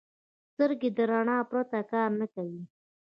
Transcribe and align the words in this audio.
سترګې 0.51 0.89
د 0.97 0.99
رڼا 1.09 1.19
نه 1.27 1.35
پرته 1.49 1.79
کار 1.91 2.09
نه 2.19 2.25
کوي 2.33 2.61